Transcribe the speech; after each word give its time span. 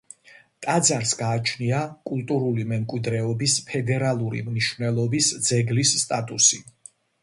ტაძარს 0.65 1.11
გააჩნია 1.19 1.81
კულტურული 2.13 2.67
მემკვიდრეობის 2.73 3.61
ფედერალური 3.71 4.45
მნიშვნელობის 4.51 5.33
ძეგლის 5.51 5.99
სტატუსი. 6.07 6.67